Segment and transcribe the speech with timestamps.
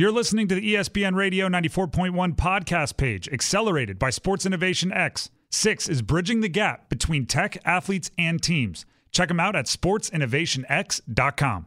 [0.00, 5.28] You're listening to the ESPN Radio 94.1 podcast page, accelerated by Sports Innovation X.
[5.50, 8.86] Six is bridging the gap between tech, athletes, and teams.
[9.12, 11.66] Check them out at sportsinnovationx.com.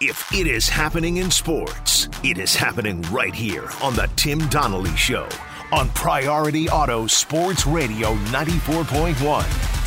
[0.00, 4.94] If it is happening in sports, it is happening right here on the Tim Donnelly
[4.94, 5.28] Show
[5.72, 9.77] on Priority Auto Sports Radio 94.1.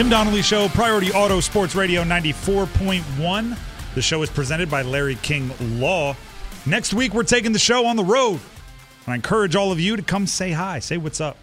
[0.00, 3.58] Tim Donnelly Show, Priority Auto Sports Radio 94.1.
[3.94, 6.16] The show is presented by Larry King Law.
[6.64, 8.40] Next week, we're taking the show on the road.
[9.04, 11.36] And I encourage all of you to come say hi, say what's up.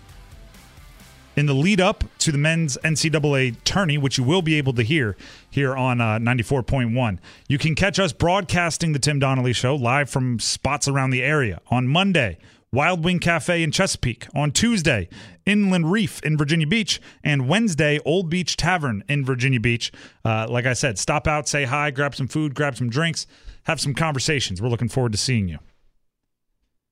[1.35, 4.81] In the lead up to the men's NCAA tourney, which you will be able to
[4.81, 5.15] hear
[5.51, 10.39] here on uh, 94.1, you can catch us broadcasting the Tim Donnelly Show live from
[10.39, 12.39] spots around the area on Monday.
[12.77, 14.27] Wild Wing Cafe in Chesapeake.
[14.35, 15.09] On Tuesday,
[15.47, 17.01] Inland Reef in Virginia Beach.
[17.23, 19.91] And Wednesday, Old Beach Tavern in Virginia Beach.
[20.23, 23.25] Uh, like I said, stop out, say hi, grab some food, grab some drinks,
[23.63, 24.61] have some conversations.
[24.61, 25.57] We're looking forward to seeing you.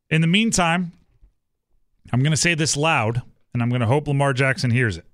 [0.10, 0.92] In the meantime,
[2.12, 3.22] I'm going to say this loud,
[3.54, 5.06] and I'm going to hope Lamar Jackson hears it.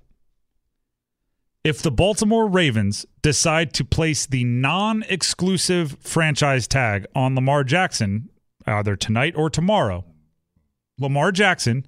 [1.65, 8.29] If the Baltimore Ravens decide to place the non exclusive franchise tag on Lamar Jackson,
[8.65, 10.05] either tonight or tomorrow,
[11.01, 11.85] Lamar Jackson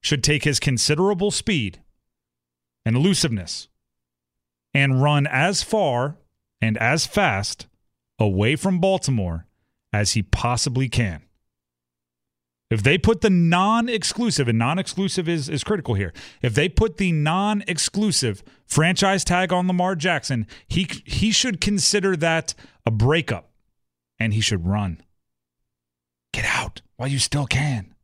[0.00, 1.80] should take his considerable speed
[2.84, 3.68] and elusiveness
[4.72, 6.16] and run as far
[6.60, 7.66] and as fast
[8.18, 9.46] away from Baltimore
[9.92, 11.22] as he possibly can.
[12.70, 16.12] If they put the non-exclusive, and non-exclusive is, is critical here.
[16.42, 22.54] If they put the non-exclusive franchise tag on Lamar Jackson, he he should consider that
[22.84, 23.50] a breakup,
[24.18, 25.00] and he should run.
[26.34, 27.94] Get out while you still can.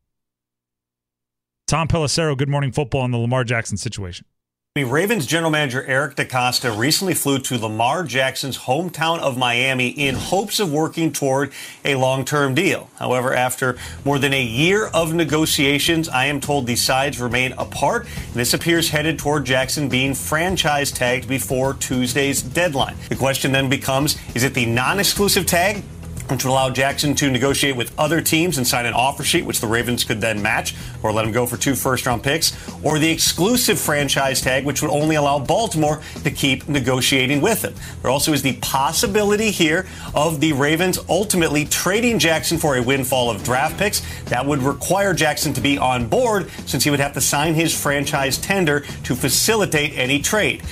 [1.67, 4.27] Tom Pelissero, Good Morning Football on the Lamar Jackson situation.
[4.75, 10.13] The Ravens general manager Eric DeCosta recently flew to Lamar Jackson's hometown of Miami in
[10.15, 12.89] hopes of working toward a long-term deal.
[12.99, 18.05] However, after more than a year of negotiations, I am told the sides remain apart,
[18.33, 22.97] this appears headed toward Jackson being franchise tagged before Tuesday's deadline.
[23.09, 25.83] The question then becomes, is it the non-exclusive tag
[26.29, 29.59] which would allow Jackson to negotiate with other teams and sign an offer sheet, which
[29.59, 32.53] the Ravens could then match or let him go for two first round picks,
[32.83, 37.73] or the exclusive franchise tag, which would only allow Baltimore to keep negotiating with him.
[38.01, 43.29] There also is the possibility here of the Ravens ultimately trading Jackson for a windfall
[43.29, 44.01] of draft picks.
[44.25, 47.79] That would require Jackson to be on board since he would have to sign his
[47.79, 50.63] franchise tender to facilitate any trade.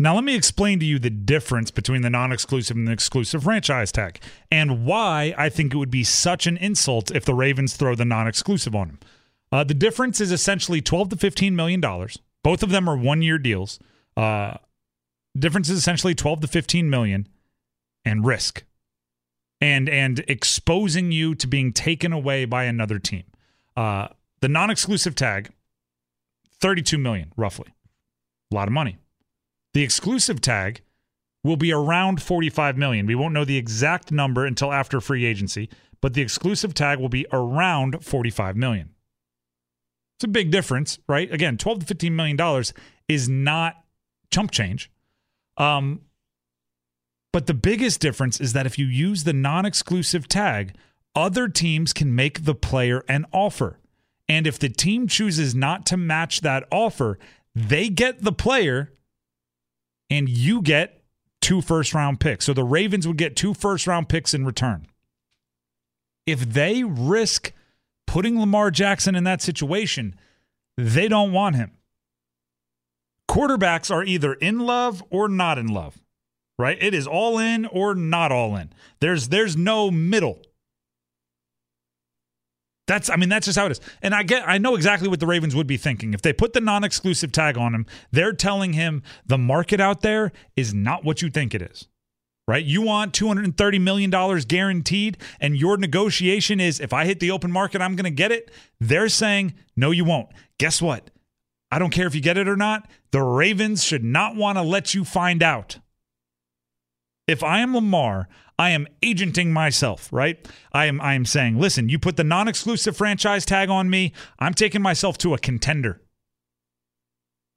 [0.00, 3.42] Now, let me explain to you the difference between the non exclusive and the exclusive
[3.42, 4.18] franchise tag
[4.50, 8.06] and why I think it would be such an insult if the Ravens throw the
[8.06, 8.98] non exclusive on him.
[9.52, 12.18] Uh, the difference is essentially 12 to 15 million dollars.
[12.42, 13.78] Both of them are one year deals.
[14.16, 14.54] Uh,
[15.38, 17.28] difference is essentially 12 to 15 million
[18.02, 18.64] and risk
[19.60, 23.24] and and exposing you to being taken away by another team.
[23.76, 24.08] Uh,
[24.40, 25.50] the non exclusive tag,
[26.58, 27.68] 32 million roughly.
[28.50, 28.96] A lot of money.
[29.74, 30.82] The exclusive tag
[31.42, 33.06] will be around 45 million.
[33.06, 35.70] We won't know the exact number until after free agency,
[36.00, 38.90] but the exclusive tag will be around 45 million.
[40.16, 41.32] It's a big difference, right?
[41.32, 42.74] Again, 12 to 15 million dollars
[43.08, 43.76] is not
[44.30, 44.90] chump change.
[45.56, 46.02] Um
[47.32, 50.74] but the biggest difference is that if you use the non-exclusive tag,
[51.14, 53.78] other teams can make the player an offer.
[54.28, 57.18] And if the team chooses not to match that offer,
[57.54, 58.92] they get the player
[60.10, 61.02] and you get
[61.40, 62.44] two first round picks.
[62.44, 64.86] So the Ravens would get two first round picks in return.
[66.26, 67.52] If they risk
[68.06, 70.14] putting Lamar Jackson in that situation,
[70.76, 71.72] they don't want him.
[73.28, 76.00] Quarterbacks are either in love or not in love,
[76.58, 76.76] right?
[76.80, 78.70] It is all in or not all in.
[79.00, 80.42] There's there's no middle.
[82.90, 83.80] That's I mean that's just how it is.
[84.02, 86.12] And I get I know exactly what the Ravens would be thinking.
[86.12, 90.32] If they put the non-exclusive tag on him, they're telling him the market out there
[90.56, 91.86] is not what you think it is.
[92.48, 92.64] Right?
[92.64, 94.10] You want $230 million
[94.40, 98.32] guaranteed, and your negotiation is if I hit the open market, I'm going to get
[98.32, 98.50] it.
[98.80, 100.30] They're saying, no, you won't.
[100.58, 101.12] Guess what?
[101.70, 102.90] I don't care if you get it or not.
[103.12, 105.78] The Ravens should not want to let you find out.
[107.30, 108.28] If I am Lamar,
[108.58, 110.46] I am agenting myself, right?
[110.72, 114.52] I am I am saying, listen, you put the non-exclusive franchise tag on me, I'm
[114.52, 116.02] taking myself to a contender.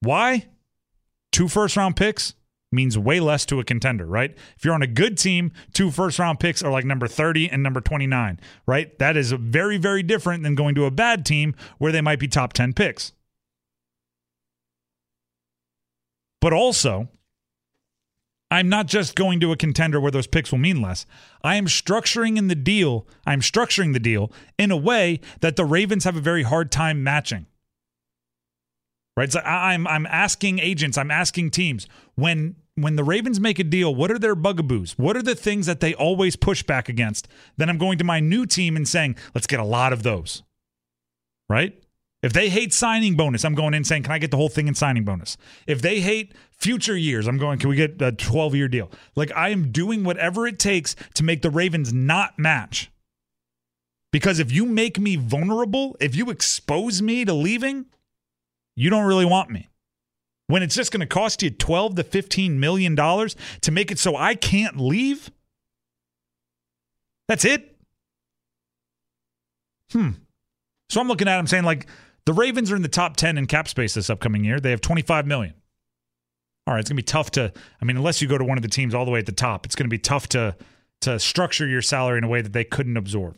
[0.01, 0.47] Why?
[1.31, 2.35] Two first round picks
[2.71, 4.37] means way less to a contender, right?
[4.57, 7.63] If you're on a good team, two first round picks are like number 30 and
[7.63, 8.97] number 29, right?
[8.99, 12.27] That is very, very different than going to a bad team where they might be
[12.27, 13.13] top 10 picks.
[16.41, 17.09] But also,
[18.53, 21.07] I'm not just going to a contender where those picks will mean less.
[21.43, 23.07] I am structuring in the deal.
[23.25, 27.03] I'm structuring the deal in a way that the Ravens have a very hard time
[27.03, 27.47] matching.
[29.17, 29.31] Right?
[29.31, 33.93] So I'm I'm asking agents, I'm asking teams when when the Ravens make a deal,
[33.93, 34.99] what are their bugaboos?
[34.99, 37.27] What are the things that they always push back against?
[37.57, 40.43] Then I'm going to my new team and saying, let's get a lot of those.
[41.49, 41.82] Right?
[42.23, 44.69] If they hate signing bonus, I'm going in saying, can I get the whole thing
[44.69, 45.35] in signing bonus?
[45.67, 48.89] If they hate future years, I'm going, can we get a 12 year deal?
[49.15, 52.89] Like I am doing whatever it takes to make the Ravens not match.
[54.13, 57.87] Because if you make me vulnerable, if you expose me to leaving,
[58.75, 59.67] you don't really want me.
[60.47, 63.99] When it's just going to cost you 12 to 15 million dollars to make it
[63.99, 65.29] so I can't leave?
[67.27, 67.75] That's it?
[69.91, 70.11] Hmm.
[70.89, 71.87] So I'm looking at him saying like
[72.25, 74.59] the Ravens are in the top 10 in cap space this upcoming year.
[74.59, 75.53] They have 25 million.
[76.65, 78.57] All right, it's going to be tough to I mean unless you go to one
[78.57, 80.55] of the teams all the way at the top, it's going to be tough to
[81.01, 83.37] to structure your salary in a way that they couldn't absorb.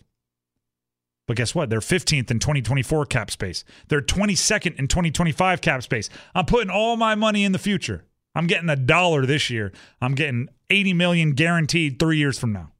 [1.27, 1.71] But guess what?
[1.71, 3.63] They're 15th in 2024 cap space.
[3.87, 6.07] They're 22nd in 2025 cap space.
[6.35, 8.05] I'm putting all my money in the future.
[8.35, 9.71] I'm getting a dollar this year.
[9.99, 12.75] I'm getting 80 million guaranteed 3 years from now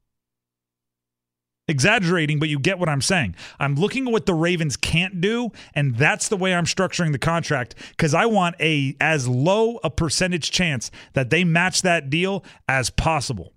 [1.68, 3.36] exaggerating, but you get what I'm saying.
[3.60, 7.20] I'm looking at what the Ravens can't do, and that's the way I'm structuring the
[7.20, 12.44] contract because I want a as low a percentage chance that they match that deal
[12.68, 13.54] as possible.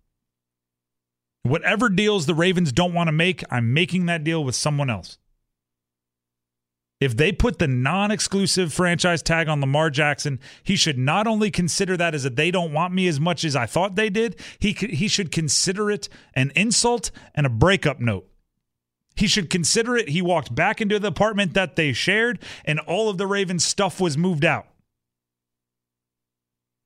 [1.43, 5.19] Whatever deals the Ravens don't want to make, I'm making that deal with someone else.
[7.01, 11.51] If they put the non exclusive franchise tag on Lamar Jackson, he should not only
[11.51, 14.37] consider that as a they don't want me as much as I thought they did,
[14.59, 18.29] he, he should consider it an insult and a breakup note.
[19.15, 20.09] He should consider it.
[20.09, 24.01] He walked back into the apartment that they shared, and all of the Ravens' stuff
[24.01, 24.67] was moved out.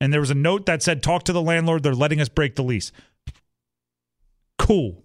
[0.00, 1.82] And there was a note that said, Talk to the landlord.
[1.82, 2.91] They're letting us break the lease.
[4.58, 5.02] Cool.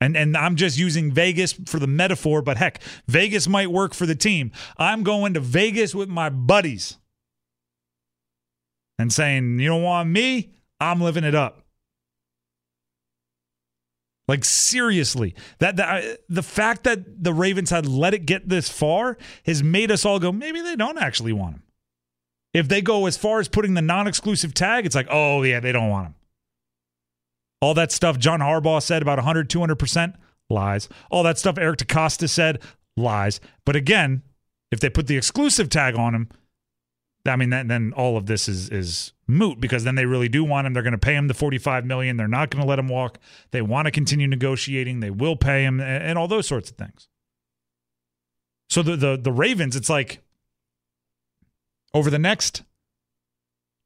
[0.00, 4.06] And and I'm just using Vegas for the metaphor, but heck, Vegas might work for
[4.06, 4.52] the team.
[4.76, 6.98] I'm going to Vegas with my buddies
[8.98, 10.50] and saying, "You don't want me?
[10.80, 11.64] I'm living it up."
[14.28, 19.16] Like seriously, that, that the fact that the Ravens had let it get this far
[19.46, 21.62] has made us all go, maybe they don't actually want him.
[22.52, 25.72] If they go as far as putting the non-exclusive tag, it's like, oh yeah, they
[25.72, 26.14] don't want him.
[27.60, 30.14] All that stuff John Harbaugh said about 100, 200%,
[30.48, 30.88] lies.
[31.10, 32.60] All that stuff Eric DeCosta said,
[32.96, 33.40] lies.
[33.64, 34.22] But again,
[34.70, 36.28] if they put the exclusive tag on him,
[37.26, 40.44] I mean, then, then all of this is is moot because then they really do
[40.44, 40.72] want him.
[40.72, 42.16] They're going to pay him the forty five million.
[42.16, 43.18] They're not going to let him walk.
[43.50, 45.00] They want to continue negotiating.
[45.00, 47.08] They will pay him and, and all those sorts of things.
[48.70, 50.20] So the the the Ravens, it's like
[51.92, 52.62] over the next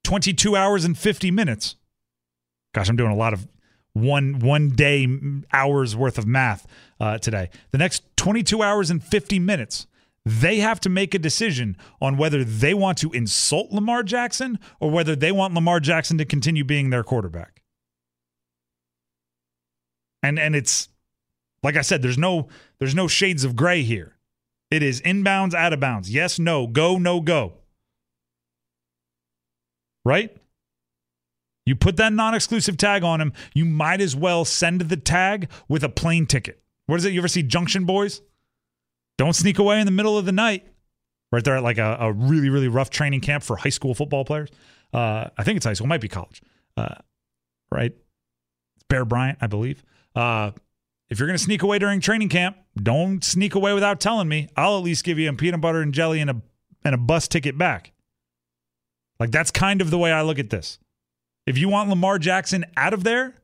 [0.05, 1.77] twenty two hours and fifty minutes.
[2.75, 3.49] Gosh, I'm doing a lot of
[3.94, 5.06] one one day
[5.53, 6.67] hours worth of math
[7.00, 7.50] uh, today.
[7.71, 9.87] The next 22 hours and 50 minutes,
[10.25, 14.91] they have to make a decision on whether they want to insult Lamar Jackson or
[14.91, 17.62] whether they want Lamar Jackson to continue being their quarterback.
[20.23, 20.89] And and it's
[21.62, 22.49] like I said, there's no
[22.79, 24.17] there's no shades of gray here.
[24.71, 26.11] It is inbounds, out of bounds.
[26.11, 27.55] Yes, no, go, no, go.
[30.05, 30.35] Right?
[31.65, 35.51] You put that non exclusive tag on him, you might as well send the tag
[35.69, 36.61] with a plane ticket.
[36.87, 37.13] What is it?
[37.13, 38.21] You ever see Junction Boys?
[39.19, 40.67] Don't sneak away in the middle of the night.
[41.31, 44.25] Right there at like a, a really, really rough training camp for high school football
[44.25, 44.51] players.
[44.93, 46.43] Uh, I think it's high school, might be college.
[46.77, 46.97] Uh,
[47.71, 47.93] right?
[48.77, 49.83] It's Bear Bryant, I believe.
[50.15, 50.51] Uh,
[51.09, 54.49] if you're going to sneak away during training camp, don't sneak away without telling me.
[54.57, 56.43] I'll at least give you a peanut butter and jelly and a
[56.85, 57.93] and a bus ticket back.
[59.21, 60.79] Like that's kind of the way I look at this.
[61.46, 63.43] If you want Lamar Jackson out of there,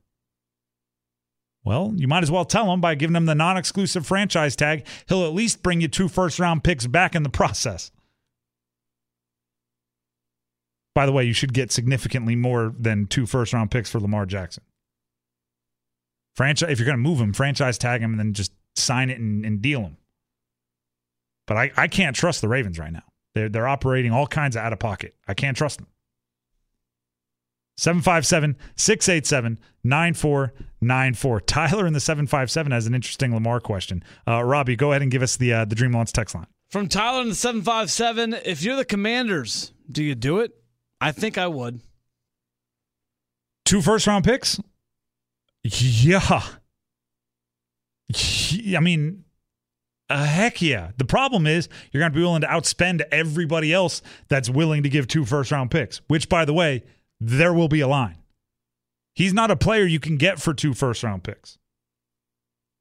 [1.65, 4.87] well, you might as well tell him by giving him the non exclusive franchise tag.
[5.09, 7.91] He'll at least bring you two first round picks back in the process.
[10.95, 14.27] By the way, you should get significantly more than two first round picks for Lamar
[14.27, 14.65] Jackson.
[16.35, 19.19] Franchise, if you're going to move him, franchise tag him and then just sign it
[19.19, 19.97] and, and deal him.
[21.47, 23.03] But I, I can't trust the Ravens right now.
[23.35, 25.15] They're, they're operating all kinds of out of pocket.
[25.27, 25.89] I can't trust them.
[27.79, 31.41] 757 687 9494.
[31.43, 34.03] Tyler in the 757 has an interesting Lamar question.
[34.27, 36.49] Uh, Robbie, go ahead and give us the, uh, the Dream Launch text line.
[36.71, 40.53] From Tyler in the 757 If you're the commanders, do you do it?
[41.01, 41.81] I think I would.
[43.65, 44.61] Two first round picks?
[45.63, 46.43] Yeah.
[48.11, 49.25] I mean,
[50.11, 50.91] Uh, heck yeah.
[50.97, 54.89] The problem is you're going to be willing to outspend everybody else that's willing to
[54.89, 56.83] give two first round picks, which, by the way,
[57.21, 58.19] there will be a line.
[59.15, 61.59] He's not a player you can get for two first round picks.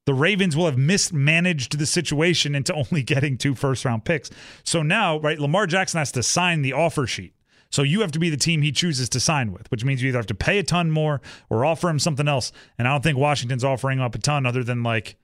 [0.05, 4.29] The Ravens will have mismanaged the situation into only getting two first round picks.
[4.63, 7.33] So now, right, Lamar Jackson has to sign the offer sheet.
[7.69, 10.09] So you have to be the team he chooses to sign with, which means you
[10.09, 12.53] either have to pay a ton more or offer him something else.
[12.77, 15.17] And I don't think Washington's offering up a ton other than like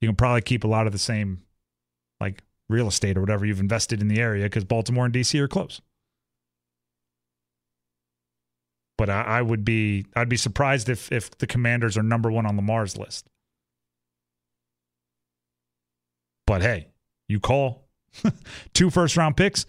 [0.00, 1.42] you can probably keep a lot of the same
[2.20, 5.48] like real estate or whatever you've invested in the area because Baltimore and DC are
[5.48, 5.80] close.
[8.98, 12.46] But I, I, would be I'd be surprised if if the Commanders are number one
[12.46, 13.28] on Lamar's list.
[16.46, 16.88] But hey,
[17.28, 17.88] you call
[18.74, 19.66] two first round picks,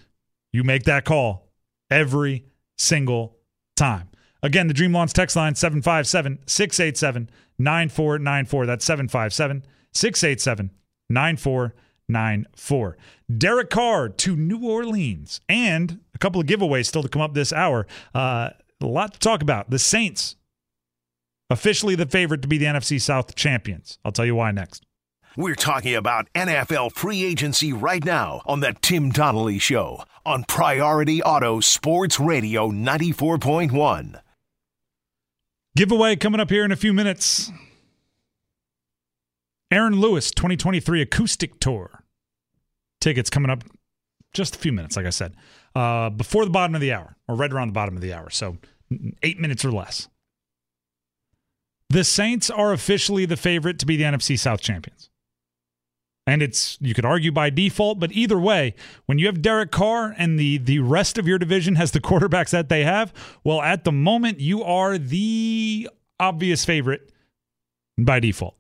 [0.53, 1.50] you make that call
[1.89, 2.46] every
[2.77, 3.38] single
[3.75, 4.10] time.
[4.43, 8.65] Again, the Dream Launch text line 757 687 9494.
[8.65, 10.72] That's 757 687
[11.10, 12.98] 9494.
[13.38, 17.51] Derek Carr to New Orleans and a couple of giveaways still to come up this
[17.51, 17.88] hour.
[18.13, 19.69] Uh, a lot to talk about.
[19.69, 20.36] The Saints,
[21.50, 24.00] officially the favorite to be the NFC South champions.
[24.05, 24.86] I'll tell you why next.
[25.36, 31.22] We're talking about NFL free agency right now on the Tim Donnelly Show on Priority
[31.22, 34.19] Auto Sports Radio 94.1.
[35.75, 37.51] Giveaway coming up here in a few minutes.
[39.69, 42.03] Aaron Lewis 2023 Acoustic Tour.
[43.00, 43.63] Tickets coming up
[44.34, 45.36] just a few minutes, like I said,
[45.75, 48.29] uh, before the bottom of the hour, or right around the bottom of the hour.
[48.29, 48.57] So
[49.24, 50.07] eight minutes or less.
[51.89, 55.10] The Saints are officially the favorite to be the NFC South champions.
[56.25, 60.13] And it's you could argue by default, but either way, when you have Derek Carr
[60.17, 63.13] and the the rest of your division has the quarterbacks that they have,
[63.46, 67.13] well, at the moment you are the obvious favorite
[67.98, 68.57] by default.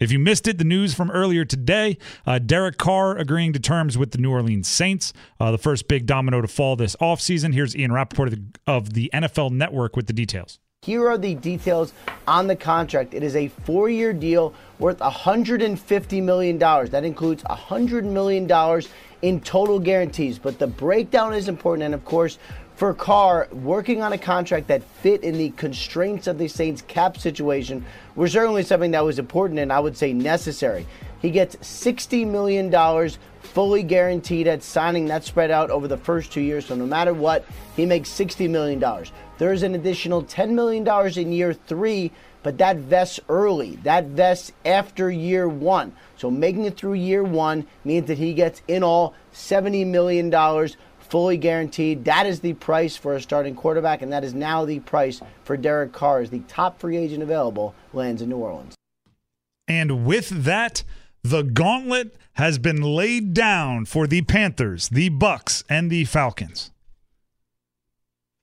[0.00, 3.98] If you missed it, the news from earlier today uh, Derek Carr agreeing to terms
[3.98, 7.52] with the New Orleans Saints, uh, the first big domino to fall this offseason.
[7.52, 10.60] Here's Ian Rapoport of the, of the NFL Network with the details.
[10.82, 11.92] Here are the details
[12.28, 13.12] on the contract.
[13.12, 16.58] It is a four year deal worth $150 million.
[16.58, 18.82] That includes $100 million
[19.22, 20.38] in total guarantees.
[20.38, 21.82] But the breakdown is important.
[21.82, 22.38] And of course,
[22.78, 27.18] for Carr, working on a contract that fit in the constraints of the Saints cap
[27.18, 30.86] situation was certainly something that was important and I would say necessary.
[31.20, 32.70] He gets $60 million
[33.42, 35.06] fully guaranteed at signing.
[35.06, 36.66] That spread out over the first two years.
[36.66, 37.44] So no matter what,
[37.74, 38.80] he makes $60 million.
[39.38, 40.86] There's an additional $10 million
[41.18, 42.12] in year three,
[42.44, 43.74] but that vests early.
[43.82, 45.96] That vests after year one.
[46.16, 50.30] So making it through year one means that he gets in all $70 million
[51.10, 52.04] fully guaranteed.
[52.04, 55.56] That is the price for a starting quarterback, and that is now the price for
[55.56, 58.74] Derek Carr as the top free agent available lands in New Orleans.
[59.66, 60.84] And with that,
[61.22, 66.70] the gauntlet has been laid down for the Panthers, the Bucs, and the Falcons.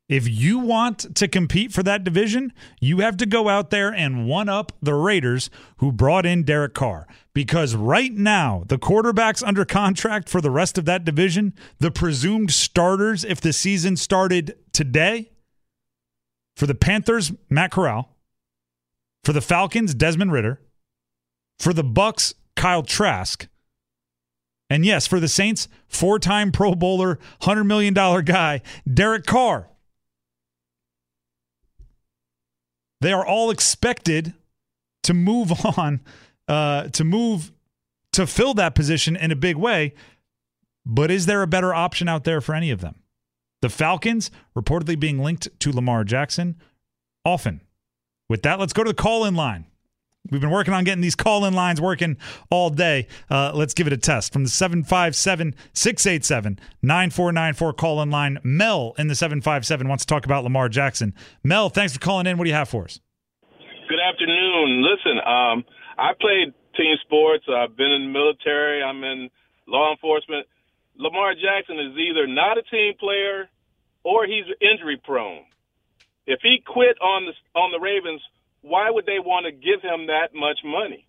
[0.08, 4.28] If you want to compete for that division, you have to go out there and
[4.28, 7.08] one up the Raiders who brought in Derek Carr.
[7.34, 12.52] Because right now, the quarterbacks under contract for the rest of that division, the presumed
[12.52, 15.32] starters if the season started today,
[16.56, 18.16] for the Panthers, Matt Corral,
[19.24, 20.62] for the Falcons, Desmond Ridder.
[21.60, 23.48] for the Bucs, Kyle Trask,
[24.70, 29.70] and yes, for the Saints, four-time Pro Bowler, $100 million guy, Derek Carr.
[33.06, 34.34] They are all expected
[35.04, 36.02] to move on,
[36.48, 37.52] uh, to move
[38.14, 39.94] to fill that position in a big way.
[40.88, 42.96] But is there a better option out there for any of them?
[43.62, 46.56] The Falcons reportedly being linked to Lamar Jackson
[47.24, 47.62] often.
[48.28, 49.68] With that, let's go to the call in line.
[50.32, 52.18] We've been working on getting these call in lines working
[52.50, 53.08] all day.
[53.30, 54.34] Uh, let's give it a test.
[54.34, 60.26] From the 757 687 9494 call in line, Mel in the 757 wants to talk
[60.26, 61.14] about Lamar Jackson.
[61.44, 62.38] Mel, thanks for calling in.
[62.38, 63.00] What do you have for us?
[63.88, 64.84] Good afternoon.
[64.84, 65.64] Listen, um,
[65.98, 67.46] I played team sports.
[67.48, 68.82] I've been in the military.
[68.82, 69.30] I'm in
[69.68, 70.48] law enforcement.
[70.98, 73.50] Lamar Jackson is either not a team player
[74.04, 75.44] or he's injury prone.
[76.26, 78.22] If he quit on the on the Ravens
[78.66, 81.08] why would they want to give him that much money?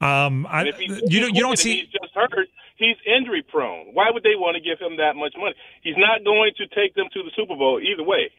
[0.00, 1.80] Um, I, you don't, you don't see.
[1.80, 2.48] He's just hurt.
[2.76, 3.94] He's injury prone.
[3.94, 5.54] Why would they want to give him that much money?
[5.82, 8.30] He's not going to take them to the Super Bowl either way.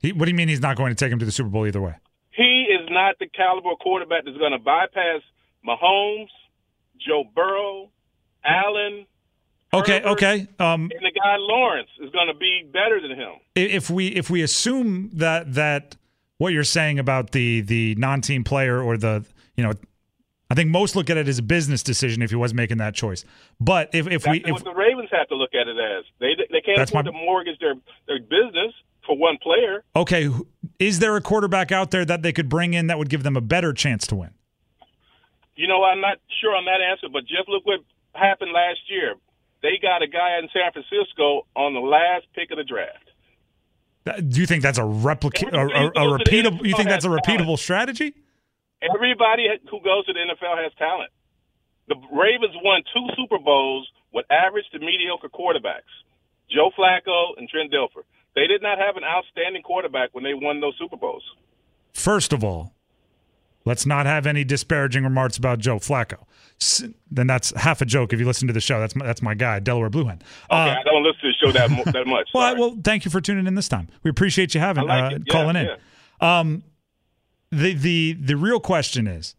[0.00, 1.66] He, what do you mean he's not going to take him to the Super Bowl
[1.66, 1.96] either way?
[2.30, 5.22] He is not the caliber quarterback that's going to bypass
[5.66, 6.28] Mahomes,
[7.04, 7.90] Joe Burrow,
[8.44, 9.06] Allen.
[9.72, 10.48] Okay, Herbert, okay.
[10.60, 13.32] Um, and the guy Lawrence is going to be better than him.
[13.56, 15.96] If we if we assume that that
[16.38, 19.24] what you're saying about the the non-team player or the
[19.56, 19.72] you know
[20.50, 22.94] I think most look at it as a business decision if he was making that
[22.94, 23.24] choice.
[23.60, 26.04] But if, if That's we if what the Ravens have to look at it as.
[26.20, 27.74] They they can't That's afford my- to mortgage their
[28.06, 28.74] their business
[29.06, 29.84] for one player.
[29.96, 30.30] okay,
[30.78, 33.36] is there a quarterback out there that they could bring in that would give them
[33.36, 34.30] a better chance to win?
[35.56, 37.80] You know, I'm not sure on that answer, but just look what
[38.14, 39.14] happened last year.
[39.62, 43.10] They got a guy in San Francisco on the last pick of the draft.
[44.04, 46.66] Do you think that's a replica a, a, a Everybody goes to the repeatable?
[46.66, 48.14] You think that's a repeatable strategy?
[48.82, 51.10] Everybody who goes to the NFL has talent.
[51.88, 55.88] The Ravens won two Super Bowls with average to mediocre quarterbacks,
[56.50, 58.04] Joe Flacco and Trent Dilfer.
[58.34, 61.22] They did not have an outstanding quarterback when they won those Super Bowls.
[61.94, 62.73] First of all,
[63.64, 66.18] let's not have any disparaging remarks about Joe Flacco.
[67.10, 68.12] Then that's half a joke.
[68.12, 70.22] If you listen to the show, that's my, that's my guy, Delaware Blue Hen.
[70.50, 72.28] Okay, Uh, I don't listen to the show that mo- that much.
[72.32, 73.88] well, I- well, thank you for tuning in this time.
[74.02, 75.18] We appreciate you having like uh.
[75.26, 75.66] Yeah, calling in.
[75.66, 76.38] yeah.
[76.40, 76.62] Um,
[77.50, 79.34] the the the real question is,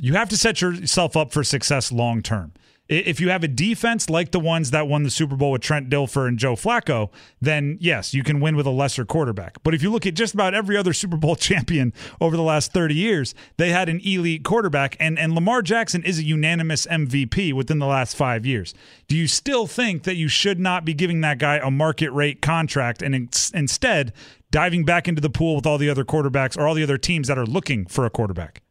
[0.00, 2.52] you have to set yourself up for success long term.
[2.90, 5.88] If you have a defense like the ones that won the Super Bowl with Trent
[5.88, 9.62] Dilfer and Joe Flacco, then yes, you can win with a lesser quarterback.
[9.62, 12.72] But if you look at just about every other Super Bowl champion over the last
[12.72, 17.52] 30 years, they had an elite quarterback, and, and Lamar Jackson is a unanimous MVP
[17.52, 18.74] within the last five years.
[19.06, 22.42] Do you still think that you should not be giving that guy a market rate
[22.42, 24.12] contract and in- instead
[24.50, 27.28] diving back into the pool with all the other quarterbacks or all the other teams
[27.28, 28.62] that are looking for a quarterback?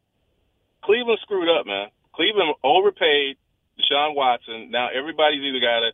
[0.83, 1.87] Cleveland screwed up, man.
[2.13, 3.37] Cleveland overpaid
[3.79, 4.71] Deshaun Watson.
[4.71, 5.91] Now everybody's either got to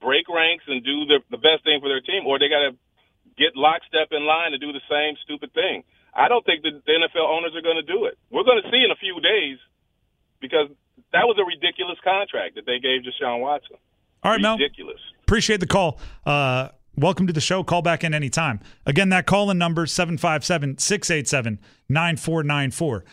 [0.00, 2.72] break ranks and do the, the best thing for their team, or they got to
[3.36, 5.84] get lockstep in line to do the same stupid thing.
[6.14, 8.16] I don't think the, the NFL owners are going to do it.
[8.30, 9.58] We're going to see in a few days
[10.40, 10.68] because
[11.12, 13.76] that was a ridiculous contract that they gave Deshaun Watson.
[14.22, 14.56] All right, Mel.
[14.56, 15.00] ridiculous.
[15.22, 15.98] Appreciate the call.
[16.24, 17.62] Uh, welcome to the show.
[17.62, 18.60] Call back in anytime.
[18.86, 23.04] Again, that call in number 757 687 9494.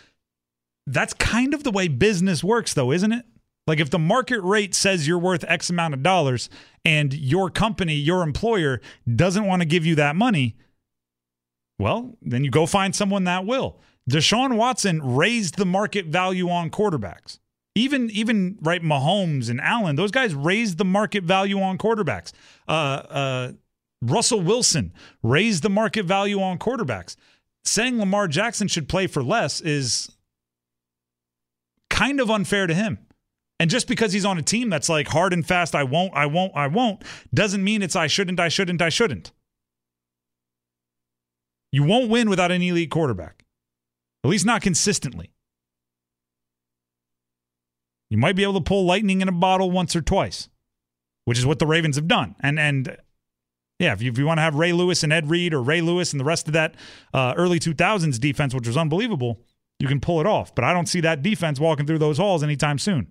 [0.87, 3.25] That's kind of the way business works, though, isn't it?
[3.65, 6.49] Like if the market rate says you're worth X amount of dollars
[6.83, 8.81] and your company, your employer
[9.15, 10.55] doesn't want to give you that money,
[11.79, 13.79] well, then you go find someone that will.
[14.09, 17.39] Deshaun Watson raised the market value on quarterbacks.
[17.75, 22.31] Even even right, Mahomes and Allen, those guys raised the market value on quarterbacks.
[22.67, 23.51] Uh, uh,
[24.01, 27.15] Russell Wilson raised the market value on quarterbacks.
[27.63, 30.11] Saying Lamar Jackson should play for less is
[31.89, 32.99] kind of unfair to him.
[33.59, 36.25] And just because he's on a team that's like hard and fast, I won't, I
[36.25, 39.31] won't, I won't, doesn't mean it's I shouldn't, I shouldn't, I shouldn't.
[41.71, 43.45] You won't win without an elite quarterback,
[44.23, 45.31] at least not consistently.
[48.09, 50.49] You might be able to pull lightning in a bottle once or twice,
[51.25, 52.35] which is what the Ravens have done.
[52.41, 52.97] And and
[53.79, 55.81] yeah, if you, if you want to have Ray Lewis and Ed Reed or Ray
[55.81, 56.75] Lewis and the rest of that
[57.13, 59.41] uh, early 2000s defense, which was unbelievable,
[59.79, 60.53] you can pull it off.
[60.53, 63.07] But I don't see that defense walking through those halls anytime soon.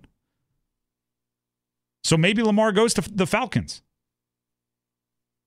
[2.03, 3.81] So maybe Lamar goes to the Falcons.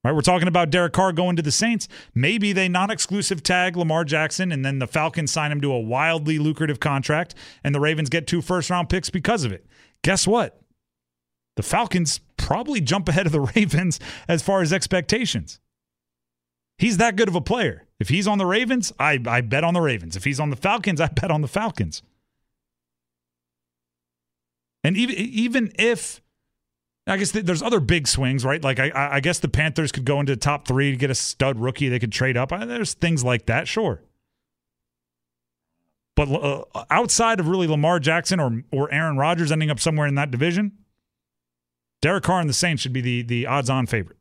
[0.02, 1.88] Right, we're talking about Derek Carr going to the Saints.
[2.14, 6.38] Maybe they non-exclusive tag Lamar Jackson, and then the Falcons sign him to a wildly
[6.38, 9.66] lucrative contract, and the Ravens get two first-round picks because of it.
[10.04, 10.60] Guess what?
[11.56, 15.58] The Falcons probably jump ahead of the Ravens as far as expectations.
[16.78, 17.86] He's that good of a player.
[17.98, 20.14] If he's on the Ravens, I, I bet on the Ravens.
[20.14, 22.02] If he's on the Falcons, I bet on the Falcons.
[24.84, 26.22] And even even if
[27.06, 28.62] I guess th- there's other big swings, right?
[28.62, 31.14] Like I, I guess the Panthers could go into the top three to get a
[31.14, 31.88] stud rookie.
[31.88, 32.50] They could trade up.
[32.50, 34.02] There's things like that, sure.
[36.16, 40.16] But uh, outside of really Lamar Jackson or or Aaron Rodgers ending up somewhere in
[40.16, 40.72] that division,
[42.02, 44.18] Derek Carr and the Saints should be the the odds-on favorite.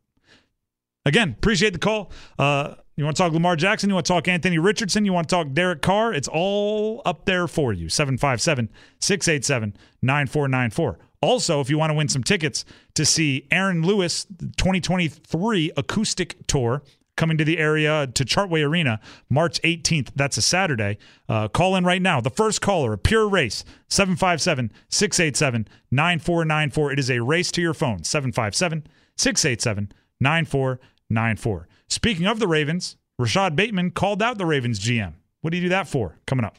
[1.06, 2.12] Again, appreciate the call.
[2.38, 3.89] Uh, you want to talk Lamar Jackson?
[3.89, 5.06] You want to talk Anthony Richardson?
[5.06, 6.13] You want to talk Derek Carr?
[6.13, 7.89] It's all up there for you.
[7.89, 8.69] 757
[9.00, 11.00] 687 9494.
[11.26, 14.26] Also, if you want to win some tickets to see Aaron Lewis,
[14.58, 16.84] 2023 acoustic tour
[17.18, 20.10] coming to the area to Chartway Arena March 18th.
[20.16, 21.00] That's a Saturday.
[21.28, 22.22] Uh, call in right now.
[22.22, 26.92] The first caller, a pure race, 757 687 9494.
[26.92, 28.86] It is a race to your phone, 757
[29.18, 31.68] 687 9494.
[31.88, 35.14] Speaking of the Ravens, Rashod Bateman called out the Ravens GM.
[35.42, 36.20] What do you do that for?
[36.28, 36.58] Coming up.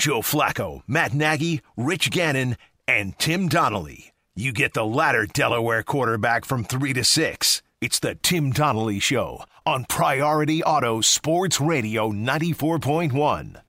[0.00, 2.56] Joe Flacco, Matt Nagy, Rich Gannon,
[2.90, 4.12] and Tim Donnelly.
[4.34, 7.62] You get the latter Delaware quarterback from 3 to 6.
[7.80, 13.62] It's the Tim Donnelly Show on Priority Auto Sports Radio 94.1.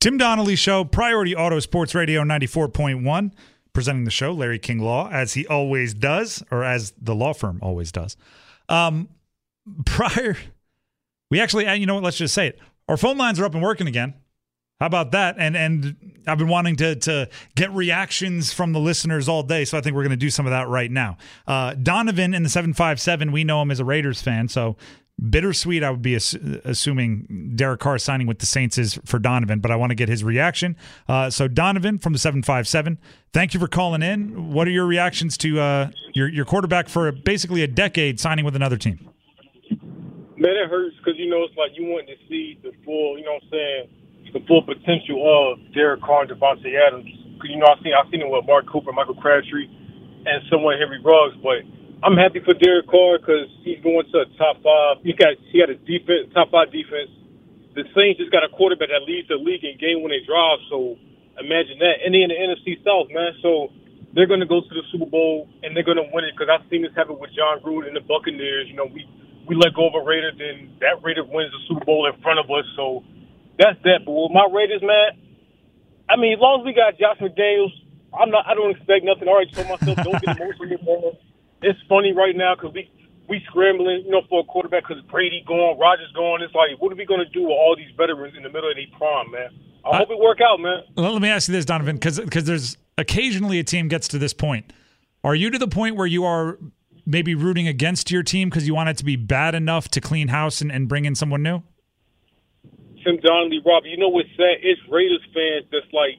[0.00, 3.32] Tim Donnelly Show, Priority Auto Sports Radio 94.1,
[3.74, 7.58] presenting the show, Larry King Law, as he always does, or as the law firm
[7.60, 8.16] always does.
[8.70, 9.10] Um,
[9.84, 10.38] prior,
[11.30, 12.58] we actually, uh, you know what, let's just say it.
[12.88, 14.14] Our phone lines are up and working again.
[14.80, 15.36] How about that?
[15.38, 19.76] And and I've been wanting to to get reactions from the listeners all day, so
[19.76, 21.18] I think we're going to do some of that right now.
[21.46, 24.76] Uh, Donovan in the seven five seven, we know him as a Raiders fan, so
[25.28, 25.84] bittersweet.
[25.84, 29.70] I would be ass- assuming Derek Carr signing with the Saints is for Donovan, but
[29.70, 30.76] I want to get his reaction.
[31.06, 32.98] Uh, so Donovan from the seven five seven,
[33.34, 34.50] thank you for calling in.
[34.52, 38.56] What are your reactions to uh, your your quarterback for basically a decade signing with
[38.56, 39.10] another team?
[40.38, 43.24] Man, it hurts because you know it's like you want to see the full, you
[43.26, 43.88] know what I'm saying,
[44.32, 47.06] the full potential of Derek Carr and Davante Adams.
[47.44, 49.68] You know I've seen I've seen it with Amari Cooper, Michael Crabtree,
[50.26, 51.36] and somewhat Henry Ruggs.
[51.42, 51.64] But
[52.04, 55.02] I'm happy for Derek Carr because he's going to a top five.
[55.04, 57.10] He got he had a defense, top five defense.
[57.74, 60.62] The Saints just got a quarterback that leads the league in game winning drives.
[60.68, 60.98] So
[61.38, 62.02] imagine that.
[62.04, 63.32] And then the NFC South, man.
[63.40, 63.70] So
[64.12, 66.50] they're going to go to the Super Bowl and they're going to win it because
[66.50, 68.66] I've seen this happen with Jon Gruden and the Buccaneers.
[68.68, 69.06] You know, we
[69.46, 72.38] we let go of a Raider, then that Raider wins the Super Bowl in front
[72.38, 72.66] of us.
[72.76, 73.02] So
[73.60, 74.08] that's that.
[74.08, 75.20] But with my Raiders, man,
[76.08, 77.76] I mean, as long as we got Josh McDaniels,
[78.16, 78.48] I'm not.
[78.48, 79.28] I don't expect nothing.
[79.28, 81.12] I already told myself, don't get emotional, man.
[81.62, 82.90] It's funny right now because we
[83.28, 86.42] we scrambling, you know, for a quarterback because Brady gone, Rodgers gone.
[86.42, 88.68] It's like, what are we going to do with all these veterans in the middle
[88.68, 89.50] of their prime, man?
[89.84, 90.82] I hope it work out, man.
[90.96, 94.32] Let me ask you this, Donovan, because because there's occasionally a team gets to this
[94.32, 94.72] point.
[95.22, 96.58] Are you to the point where you are
[97.06, 100.28] maybe rooting against your team because you want it to be bad enough to clean
[100.28, 101.62] house and, and bring in someone new?
[103.10, 104.58] Tim Donnelly, Rob, you know what's sad?
[104.62, 106.18] It's Raiders fans that's like,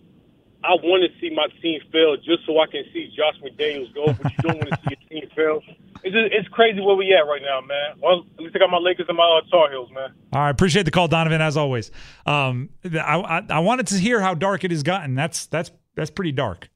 [0.63, 4.13] I want to see my team fail just so I can see Josh McDaniels go,
[4.13, 5.63] but you don't want to see your team fail.
[6.03, 7.95] It's just, it's crazy where we at right now, man.
[8.01, 10.09] Well, at least I got my Lakers and my uh, Tar Heels, man.
[10.33, 11.91] All right, appreciate the call, Donovan, as always.
[12.25, 15.15] Um, I, I, I wanted to hear how dark it has gotten.
[15.15, 16.69] That's that's that's pretty dark.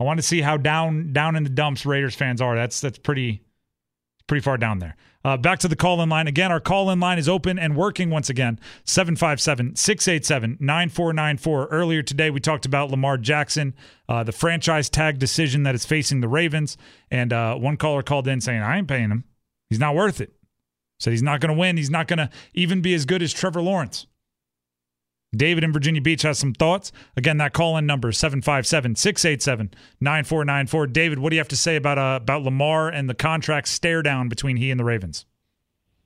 [0.00, 2.54] I want to see how down down in the dumps Raiders fans are.
[2.54, 3.42] That's that's pretty
[4.26, 4.96] pretty far down there.
[5.24, 6.26] Uh, back to the call in line.
[6.26, 11.66] Again, our call in line is open and working once again 757 687 9494.
[11.66, 13.74] Earlier today, we talked about Lamar Jackson,
[14.08, 16.76] uh, the franchise tag decision that is facing the Ravens.
[17.10, 19.24] And uh, one caller called in saying, I ain't paying him.
[19.68, 20.32] He's not worth it.
[20.98, 21.76] Said he's not going to win.
[21.76, 24.06] He's not going to even be as good as Trevor Lawrence.
[25.34, 26.92] David in Virginia Beach has some thoughts.
[27.16, 30.86] Again, that call in number 757 687 9494.
[30.88, 34.02] David, what do you have to say about uh, about Lamar and the contract stare
[34.02, 35.24] down between he and the Ravens?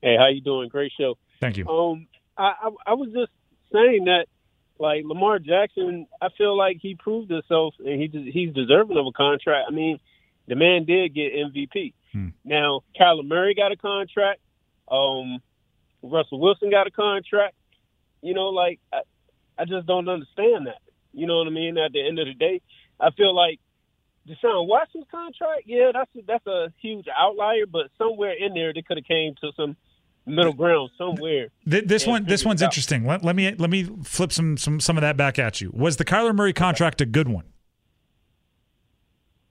[0.00, 0.68] Hey, how you doing?
[0.68, 1.18] Great show.
[1.40, 1.66] Thank you.
[1.68, 3.32] Um, I, I, I was just
[3.72, 4.26] saying that,
[4.78, 9.12] like Lamar Jackson, I feel like he proved himself and he he's deserving of a
[9.12, 9.66] contract.
[9.68, 9.98] I mean,
[10.46, 11.94] the man did get MVP.
[12.12, 12.28] Hmm.
[12.44, 14.40] Now, Kyler Murray got a contract.
[14.88, 15.40] Um,
[16.02, 17.56] Russell Wilson got a contract.
[18.22, 18.80] You know, like
[19.58, 20.80] I, just don't understand that.
[21.12, 21.78] You know what I mean?
[21.78, 22.60] At the end of the day,
[23.00, 23.58] I feel like
[24.28, 28.82] Deshaun Watson's contract, yeah, that's a, that's a huge outlier, but somewhere in there they
[28.82, 29.76] could have came to some
[30.26, 31.48] middle ground somewhere.
[31.68, 33.06] Th- this one, this one's interesting.
[33.06, 35.70] Let, let me let me flip some some some of that back at you.
[35.72, 37.44] Was the Kyler Murray contract a good one?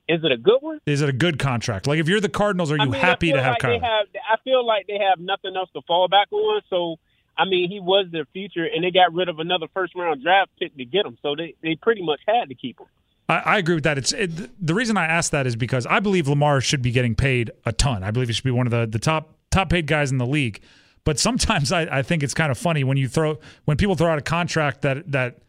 [0.07, 0.79] Is it a good one?
[0.85, 1.87] Is it a good contract?
[1.87, 3.81] Like, if you're the Cardinals, are you I mean, happy to have like Kyler?
[3.81, 6.61] Have, I feel like they have nothing else to fall back on.
[6.69, 6.97] So,
[7.37, 10.51] I mean, he was their future, and they got rid of another first round draft
[10.59, 11.17] pick to get him.
[11.21, 12.87] So they, they pretty much had to keep him.
[13.27, 13.97] I, I agree with that.
[13.97, 17.15] It's it, the reason I asked that is because I believe Lamar should be getting
[17.15, 18.03] paid a ton.
[18.03, 20.27] I believe he should be one of the the top top paid guys in the
[20.27, 20.61] league.
[21.03, 24.11] But sometimes I, I think it's kind of funny when you throw when people throw
[24.11, 25.39] out a contract that that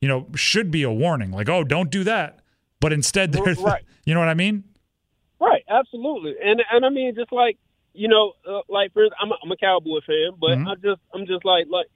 [0.00, 2.40] you know should be a warning, like oh don't do that,
[2.80, 3.82] but instead there's Right.
[4.04, 4.64] you know what I mean?
[5.40, 7.58] Right, absolutely, and and I mean, just like
[7.94, 10.66] you know, uh, like for I'm a, I'm a Cowboy fan, but Mhm.
[10.68, 11.86] I just I'm just like like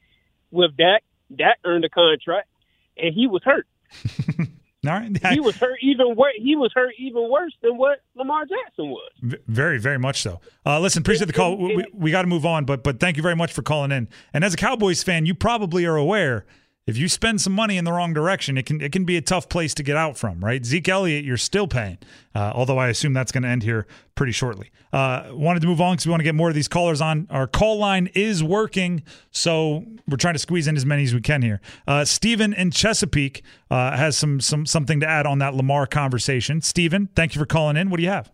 [0.51, 1.03] with Dak,
[1.35, 2.49] Dak earned a contract,
[2.97, 3.67] and he was hurt.
[4.87, 6.35] All right, He was hurt even worse.
[6.39, 9.11] He was hurt even worse than what Lamar Jackson was.
[9.21, 10.41] V- Very, very much so.
[10.65, 11.57] Uh, listen, appreciate the call.
[11.59, 13.91] We, we, we got to move on, but but thank you very much for calling
[13.91, 14.09] in.
[14.33, 16.47] And as a Cowboys fan, you probably are aware
[16.89, 19.21] if you spend some money in the wrong direction, it can it can be a
[19.21, 20.43] tough place to get out from.
[20.43, 20.65] Right?
[20.65, 21.99] Zeke Elliott, you're still paying,
[22.35, 24.71] uh, although I assume that's going to end here pretty shortly.
[24.91, 27.27] Uh, wanted to move on because we want to get more of these callers on.
[27.29, 31.21] Our call line is working, so we're trying to squeeze in as many as we
[31.21, 31.61] can here.
[31.87, 36.63] Uh, Stephen in Chesapeake uh, has some some something to add on that Lamar conversation.
[36.63, 37.91] Stephen, thank you for calling in.
[37.91, 38.33] What do you have?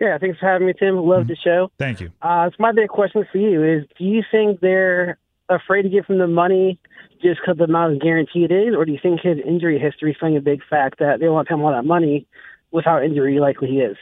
[0.00, 0.96] Yeah, thanks for having me, Tim.
[0.96, 1.70] Love the show.
[1.78, 2.12] Thank you.
[2.22, 6.06] Uh, so my big question for you is: Do you think they're afraid to give
[6.06, 6.78] him the money
[7.22, 10.10] just because the amount of guarantee it is, or do you think his injury history
[10.12, 12.26] is playing a big fact that they want to him all that money
[12.70, 13.96] with how injury likely he is?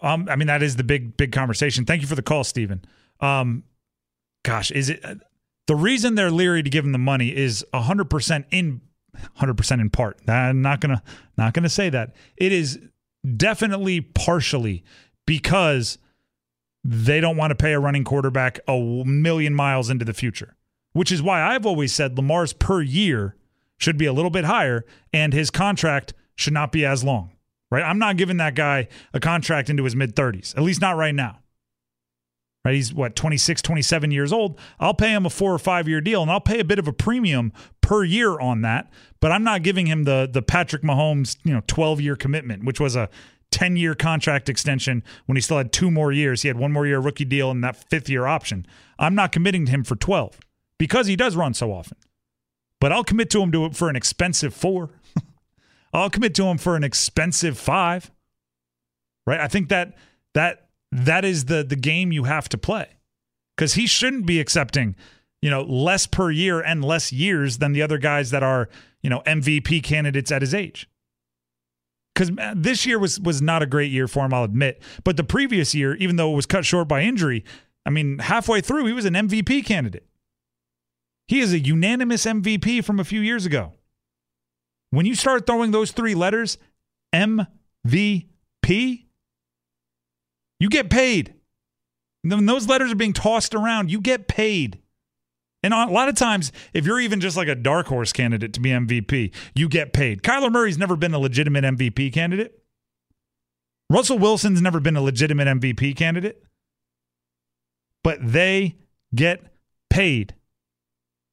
[0.00, 1.84] Um, I mean, that is the big, big conversation.
[1.84, 2.84] Thank you for the call, Stephen.
[3.20, 3.64] Um,
[4.44, 5.04] gosh, is it
[5.66, 8.80] the reason they're leery to give him the money is hundred percent in
[9.34, 10.18] hundred percent in part.
[10.28, 11.02] I'm not gonna
[11.36, 12.14] not gonna say that.
[12.36, 12.78] It is
[13.36, 14.84] definitely partially
[15.26, 15.98] because
[16.88, 20.54] they don't want to pay a running quarterback a million miles into the future.
[20.92, 23.36] which is why I've always said Lamar's per year
[23.76, 27.32] should be a little bit higher and his contract should not be as long,
[27.70, 27.82] right?
[27.82, 31.14] I'm not giving that guy a contract into his mid 30s, at least not right
[31.14, 31.40] now.
[32.64, 32.74] Right?
[32.74, 34.58] He's what, 26, 27 years old.
[34.80, 36.88] I'll pay him a four or five year deal and I'll pay a bit of
[36.88, 41.36] a premium per year on that, but I'm not giving him the the Patrick Mahomes,
[41.44, 43.08] you know, 12 year commitment, which was a
[43.50, 46.42] 10 year contract extension when he still had two more years.
[46.42, 48.66] He had one more year rookie deal and that fifth year option.
[48.98, 50.38] I'm not committing to him for 12
[50.78, 51.96] because he does run so often.
[52.80, 54.90] But I'll commit to him to for an expensive four.
[55.92, 58.10] I'll commit to him for an expensive five.
[59.26, 59.40] Right?
[59.40, 59.96] I think that
[60.34, 62.88] that that is the the game you have to play.
[63.56, 64.94] Cuz he shouldn't be accepting,
[65.40, 68.68] you know, less per year and less years than the other guys that are,
[69.02, 70.88] you know, MVP candidates at his age.
[72.16, 74.82] Cuz uh, this year was was not a great year for him, I'll admit.
[75.04, 77.44] But the previous year, even though it was cut short by injury,
[77.84, 80.06] I mean, halfway through he was an MVP candidate.
[81.28, 83.74] He is a unanimous MVP from a few years ago.
[84.90, 86.58] When you start throwing those three letters,
[87.14, 89.04] MVP,
[90.58, 91.34] you get paid.
[92.22, 94.80] When those letters are being tossed around, you get paid.
[95.62, 98.60] And a lot of times, if you're even just like a dark horse candidate to
[98.60, 100.22] be MVP, you get paid.
[100.22, 102.62] Kyler Murray's never been a legitimate MVP candidate.
[103.90, 106.42] Russell Wilson's never been a legitimate MVP candidate.
[108.04, 108.76] But they
[109.14, 109.42] get
[109.90, 110.34] paid.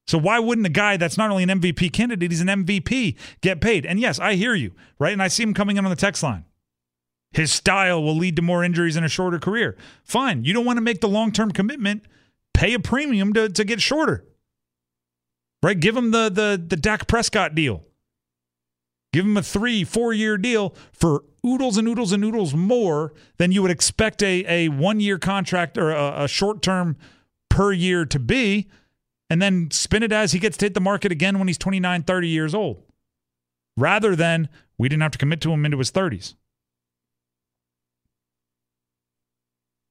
[0.06, 3.60] So why wouldn't a guy that's not only an MVP candidate, he's an MVP, get
[3.60, 3.86] paid?
[3.86, 5.12] And yes, I hear you, right?
[5.12, 6.44] And I see him coming in on the text line.
[7.32, 9.76] His style will lead to more injuries in a shorter career.
[10.04, 10.44] Fine.
[10.44, 12.04] You don't want to make the long term commitment,
[12.54, 14.24] pay a premium to, to get shorter.
[15.62, 15.78] Right?
[15.78, 17.84] Give him the the the Dak Prescott deal.
[19.12, 23.52] Give him a three, four year deal for oodles and oodles and oodles more than
[23.52, 26.96] you would expect a, a one year contract or a, a short term
[27.48, 28.68] per year to be,
[29.30, 32.02] and then spin it as he gets to hit the market again when he's 29,
[32.02, 32.82] 30 years old.
[33.76, 36.34] Rather than we didn't have to commit to him into his 30s.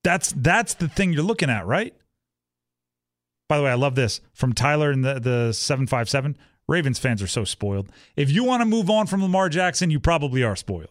[0.03, 1.95] That's that's the thing you're looking at, right?
[3.49, 6.37] By the way, I love this from Tyler in the the 757.
[6.67, 7.91] Ravens fans are so spoiled.
[8.15, 10.89] If you want to move on from Lamar Jackson, you probably are spoiled.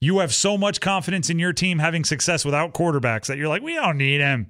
[0.00, 3.62] You have so much confidence in your team having success without quarterbacks that you're like,
[3.62, 4.48] we don't need him.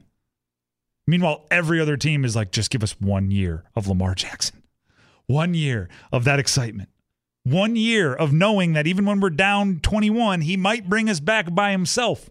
[1.06, 4.62] Meanwhile, every other team is like, just give us one year of Lamar Jackson,
[5.26, 6.88] one year of that excitement,
[7.42, 11.52] one year of knowing that even when we're down 21, he might bring us back
[11.52, 12.30] by himself.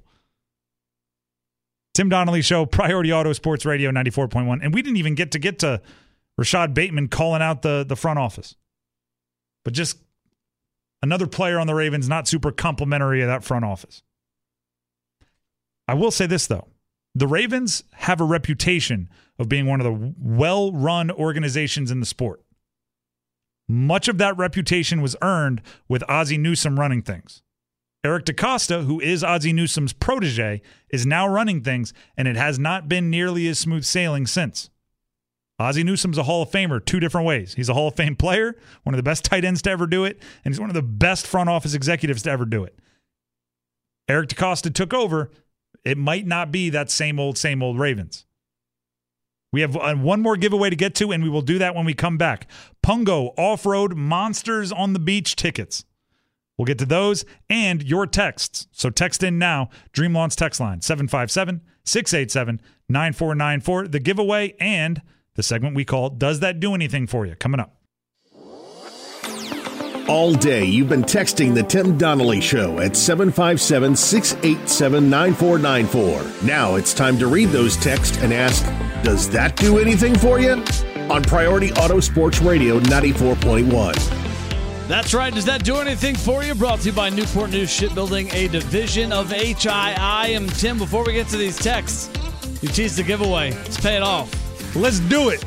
[1.99, 4.62] Tim Donnelly Show, Priority Auto Sports Radio 94.1.
[4.63, 5.81] And we didn't even get to get to
[6.38, 8.55] Rashod Bateman calling out the, the front office.
[9.65, 9.97] But just
[11.03, 14.01] another player on the Ravens, not super complimentary of that front office.
[15.89, 16.69] I will say this, though.
[17.15, 22.05] The Ravens have a reputation of being one of the well run organizations in the
[22.05, 22.41] sport.
[23.67, 27.43] Much of that reputation was earned with Ozzie Newsome running things.
[28.03, 32.88] Eric DeCosta, who is Ozzie Newsome's protege, is now running things, and it has not
[32.88, 34.69] been nearly as smooth sailing since.
[35.59, 37.55] Ozzie Newsome's a Hall of Famer two different ways.
[37.55, 40.05] He's a Hall of Fame player, one of the best tight ends to ever do
[40.05, 42.79] it, and he's one of the best front office executives to ever do it.
[44.07, 45.29] Eric DeCosta took over.
[45.83, 48.25] It might not be that same old, same old Ravens.
[49.51, 51.85] We have uh, one more giveaway to get to, and we will do that when
[51.85, 52.49] we come back.
[52.81, 55.83] Pungo Off Road Monsters on the Beach tickets.
[56.60, 58.67] We'll get to those and your texts.
[58.74, 63.88] So text in now, Dream Launch text line 757 687 9494.
[63.88, 65.02] The giveaway and
[65.36, 67.36] the segment we call Does That Do Anything For You?
[67.36, 67.78] Coming up.
[70.10, 76.45] All day, you've been texting the Tim Donnelly Show at 757 687 9494.
[76.45, 78.65] Now it's time to read those texts and ask,
[79.02, 80.62] Does that do anything for you?
[81.10, 84.18] On Priority Auto Sports Radio 94.1.
[84.89, 85.32] That's right.
[85.32, 86.56] Does that do anything for you?
[86.56, 89.69] Brought to you by Newport News Shipbuilding, a division of HII.
[89.69, 90.80] I am Tim.
[90.80, 92.10] Before we get to these texts,
[92.63, 93.52] you teased the giveaway.
[93.52, 94.34] Let's pay it off.
[94.75, 95.45] Let's do it.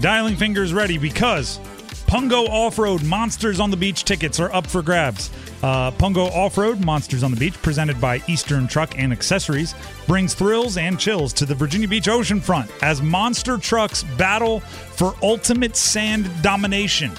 [0.00, 1.60] Dialing fingers ready because
[2.08, 5.30] Pungo Off Road Monsters on the Beach tickets are up for grabs.
[5.62, 9.76] Uh, Pungo Off Road Monsters on the Beach, presented by Eastern Truck and Accessories,
[10.08, 15.76] brings thrills and chills to the Virginia Beach oceanfront as monster trucks battle for ultimate
[15.76, 17.12] sand domination.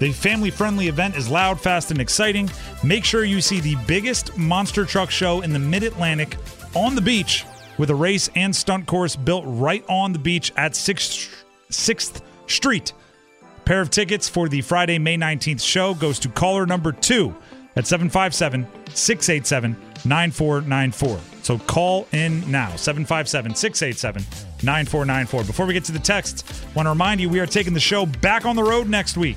[0.00, 2.50] The family friendly event is loud, fast, and exciting.
[2.82, 6.38] Make sure you see the biggest monster truck show in the mid Atlantic
[6.74, 7.44] on the beach
[7.76, 12.94] with a race and stunt course built right on the beach at 6th, 6th Street.
[13.42, 17.36] A pair of tickets for the Friday, May 19th show goes to caller number two
[17.76, 21.20] at 757 687 9494.
[21.42, 24.22] So call in now, 757 687
[24.62, 25.44] 9494.
[25.44, 28.06] Before we get to the texts, want to remind you we are taking the show
[28.06, 29.36] back on the road next week.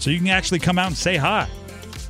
[0.00, 1.46] So you can actually come out and say hi,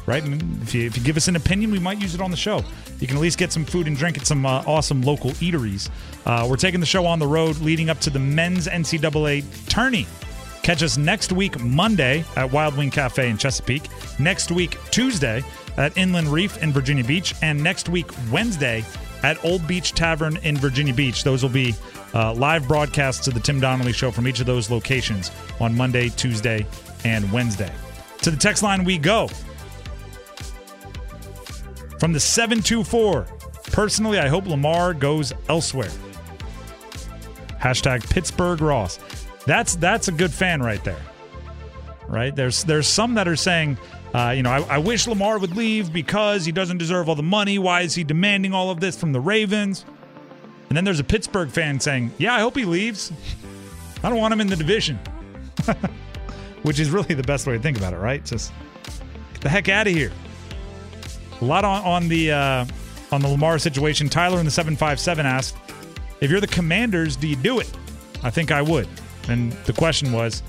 [0.06, 0.22] right?
[0.22, 2.36] And if you, if you give us an opinion, we might use it on the
[2.36, 2.62] show.
[3.00, 5.90] You can at least get some food and drink at some uh, awesome local eateries.
[6.24, 10.06] Uh, we're taking the show on the road leading up to the men's NCAA tourney.
[10.62, 13.88] Catch us next week, Monday, at Wild Wing Cafe in Chesapeake.
[14.20, 15.42] Next week, Tuesday,
[15.76, 17.34] at Inland Reef in Virginia Beach.
[17.42, 18.84] And next week, Wednesday,
[19.22, 21.24] at Old Beach Tavern in Virginia Beach.
[21.24, 21.74] Those will be
[22.14, 26.08] uh, live broadcasts of the Tim Donnelly Show from each of those locations on Monday,
[26.10, 26.66] Tuesday,
[27.04, 27.72] and Wednesday.
[28.22, 29.28] To the text line we go.
[31.98, 33.26] From the 724.
[33.72, 35.90] Personally, I hope Lamar goes elsewhere.
[37.60, 38.98] Hashtag Pittsburgh Ross.
[39.46, 41.00] That's that's a good fan right there.
[42.08, 42.34] Right?
[42.34, 43.78] There's there's some that are saying,
[44.14, 47.22] uh, you know, I, I wish Lamar would leave because he doesn't deserve all the
[47.22, 47.58] money.
[47.58, 49.84] Why is he demanding all of this from the Ravens?
[50.68, 53.12] And then there's a Pittsburgh fan saying, Yeah, I hope he leaves.
[54.02, 54.98] I don't want him in the division.
[56.62, 58.24] Which is really the best way to think about it, right?
[58.24, 58.52] Just
[59.32, 60.12] get the heck out of here.
[61.40, 62.66] A lot on, on the uh,
[63.12, 64.08] on the Lamar situation.
[64.08, 65.56] Tyler in the 757 asked,
[66.20, 67.70] if you're the commanders, do you do it?
[68.22, 68.88] I think I would.
[69.28, 70.42] And the question was,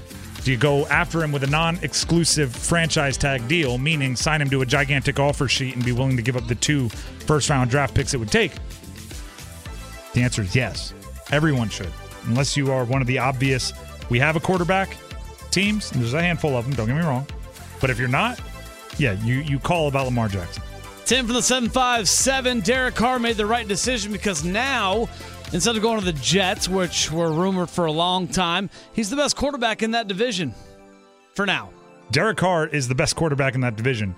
[0.44, 4.50] do you go after him with a non exclusive franchise tag deal, meaning sign him
[4.50, 7.70] to a gigantic offer sheet and be willing to give up the two first round
[7.70, 8.52] draft picks it would take?
[10.14, 10.94] The answer is yes.
[11.32, 11.92] Everyone should.
[12.26, 13.72] Unless you are one of the obvious,
[14.10, 14.98] we have a quarterback
[15.52, 17.28] teams, and there's a handful of them, don't get me wrong.
[17.80, 18.40] But if you're not,
[18.98, 20.64] yeah, you, you call about Lamar Jackson.
[21.06, 22.62] Tim from the 757.
[22.62, 25.10] Derek Carr made the right decision because now,
[25.52, 29.16] instead of going to the Jets, which were rumored for a long time, he's the
[29.16, 30.54] best quarterback in that division
[31.34, 31.70] for now.
[32.12, 34.16] Derek Carr is the best quarterback in that division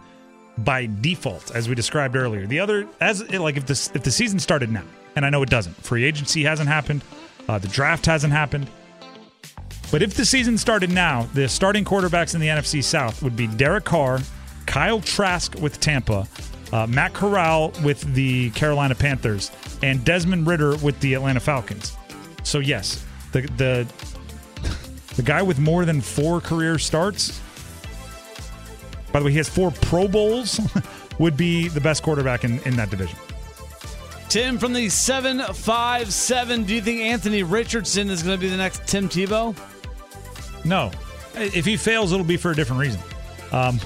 [0.59, 2.45] by default, as we described earlier.
[2.45, 4.83] The other, as like if this if the season started now,
[5.15, 5.75] and I know it doesn't.
[5.83, 7.03] Free agency hasn't happened.
[7.47, 8.67] Uh, the draft hasn't happened.
[9.93, 13.45] But if the season started now, the starting quarterbacks in the NFC South would be
[13.45, 14.21] Derek Carr,
[14.65, 16.27] Kyle Trask with Tampa,
[16.71, 19.51] uh, Matt Corral with the Carolina Panthers,
[19.83, 21.95] and Desmond Ridder with the Atlanta Falcons.
[22.41, 23.87] So yes, the the
[25.15, 27.39] the guy with more than four career starts.
[29.11, 30.59] By the way, he has four Pro Bowls.
[31.19, 33.19] would be the best quarterback in, in that division.
[34.27, 36.63] Tim from the 757.
[36.63, 39.55] Do you think Anthony Richardson is going to be the next Tim Tebow?
[40.65, 40.91] No.
[41.35, 43.01] If he fails, it'll be for a different reason.
[43.51, 43.79] Um,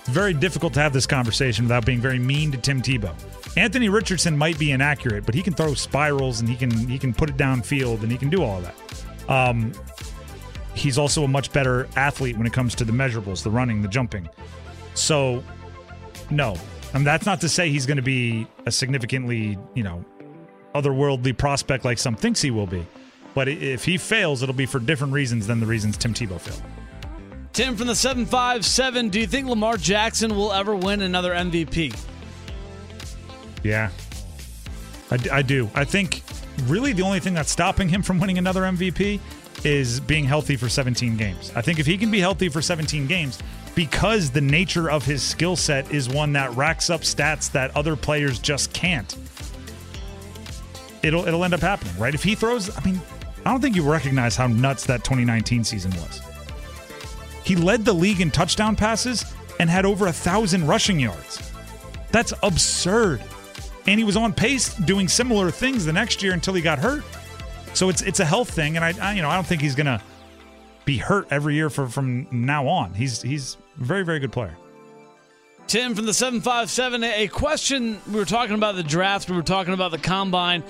[0.00, 3.14] it's very difficult to have this conversation without being very mean to Tim Tebow.
[3.56, 7.12] Anthony Richardson might be inaccurate, but he can throw spirals and he can he can
[7.12, 9.30] put it downfield and he can do all of that.
[9.30, 9.72] Um,
[10.74, 13.88] he's also a much better athlete when it comes to the measurables, the running, the
[13.88, 14.28] jumping.
[14.94, 15.42] So,
[16.30, 16.56] no,
[16.98, 20.04] mean, that's not to say he's going to be a significantly, you know,
[20.74, 22.86] otherworldly prospect like some thinks he will be.
[23.34, 26.62] But if he fails, it'll be for different reasons than the reasons Tim Tebow failed.
[27.52, 29.08] Tim from the 757.
[29.08, 31.98] Do you think Lamar Jackson will ever win another MVP?
[33.62, 33.90] Yeah.
[35.10, 35.70] I, I do.
[35.74, 36.22] I think
[36.64, 39.20] really the only thing that's stopping him from winning another MVP
[39.64, 41.52] is being healthy for 17 games.
[41.54, 43.38] I think if he can be healthy for 17 games,
[43.74, 47.96] because the nature of his skill set is one that racks up stats that other
[47.96, 49.16] players just can't.
[51.02, 52.14] It'll it'll end up happening, right?
[52.14, 53.00] If he throws, I mean,
[53.48, 56.20] I don't think you recognize how nuts that 2019 season was.
[57.44, 59.24] He led the league in touchdown passes
[59.58, 61.50] and had over a thousand rushing yards.
[62.12, 63.22] That's absurd.
[63.86, 67.04] And he was on pace doing similar things the next year until he got hurt.
[67.72, 69.74] So it's it's a health thing, and I, I you know I don't think he's
[69.74, 70.02] gonna
[70.84, 72.92] be hurt every year for from now on.
[72.92, 74.58] He's he's a very very good player.
[75.68, 77.98] Tim from the 757, a question.
[78.08, 80.62] We were talking about the draft, we were talking about the combine.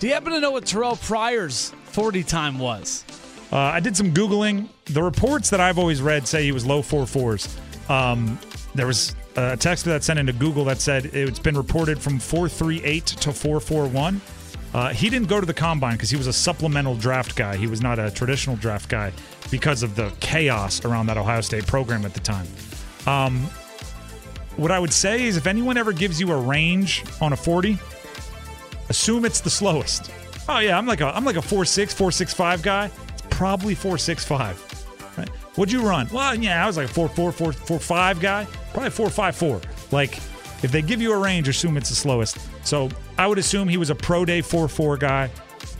[0.00, 3.06] Do you happen to know what Terrelle Pryor's 40 time was?
[3.50, 4.68] Uh, I did some Googling.
[4.84, 7.56] The reports that I've always read say he was low four fours.
[7.88, 8.38] Um,
[8.74, 13.06] there was a text that sent into Google that said it's been reported from 438
[13.06, 14.20] to 441.
[14.74, 17.56] Uh, he didn't go to the combine because he was a supplemental draft guy.
[17.56, 19.10] He was not a traditional draft guy
[19.50, 22.46] because of the chaos around that Ohio State program at the time.
[23.06, 23.38] Um,
[24.58, 27.78] what I would say is if anyone ever gives you a range on a 40,
[28.90, 30.10] assume it's the slowest.
[30.48, 32.90] Oh yeah, I'm like a I'm like a 4'6, 4'6'5 guy.
[33.12, 35.18] It's probably 4'6'5.
[35.18, 35.28] Right?
[35.28, 36.08] What'd you run?
[36.12, 38.46] Well, yeah, I was like a 4'4, 4'4, 4'5 guy.
[38.72, 39.92] Probably 4'5'4.
[39.92, 40.18] Like
[40.62, 42.38] if they give you a range, assume it's the slowest.
[42.66, 42.88] So
[43.18, 45.30] I would assume he was a pro day four four guy.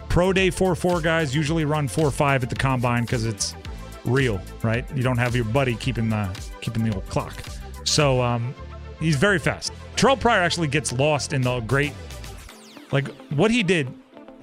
[0.09, 3.55] Pro day four four guys usually run four five at the combine because it's
[4.05, 4.85] real, right?
[4.97, 6.29] You don't have your buddy keeping the
[6.61, 7.35] keeping the old clock.
[7.85, 8.55] So um,
[9.01, 9.73] he's very fast.
[9.97, 11.93] Terrelle Pryor actually gets lost in the great,
[12.93, 13.93] like what he did.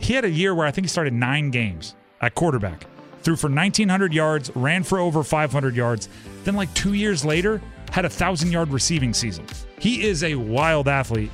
[0.03, 2.85] He had a year where I think he started nine games at quarterback,
[3.21, 6.09] threw for 1,900 yards, ran for over 500 yards.
[6.43, 9.45] Then, like two years later, had a thousand yard receiving season.
[9.79, 11.31] He is a wild athlete,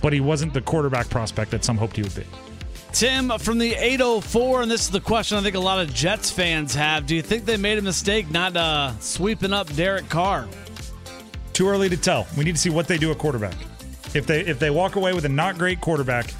[0.00, 2.24] but he wasn't the quarterback prospect that some hoped he would be.
[2.92, 6.30] Tim from the 804, and this is the question I think a lot of Jets
[6.30, 7.06] fans have.
[7.06, 10.46] Do you think they made a mistake not uh, sweeping up Derek Carr?
[11.54, 12.28] Too early to tell.
[12.36, 13.56] We need to see what they do at quarterback.
[14.14, 16.32] If they if they walk away with a not great quarterback,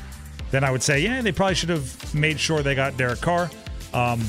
[0.52, 3.50] then I would say yeah, they probably should have made sure they got Derek Carr.
[3.92, 4.20] Um,